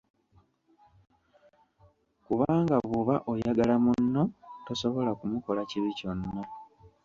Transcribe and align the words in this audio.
Kubanga 2.25 2.75
bw’oba 2.85 3.15
oyagala 3.31 3.75
munno 3.85 4.21
tosobola 4.65 5.11
kumukola 5.19 5.61
kibi 5.69 5.91
kyonna. 5.99 6.41